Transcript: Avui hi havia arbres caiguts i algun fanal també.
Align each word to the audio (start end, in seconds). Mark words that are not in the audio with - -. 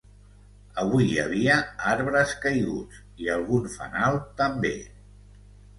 Avui 0.83 1.05
hi 1.09 1.19
havia 1.23 1.57
arbres 1.91 2.33
caiguts 2.47 2.99
i 3.27 3.33
algun 3.39 3.73
fanal 3.79 4.21
també. 4.43 4.77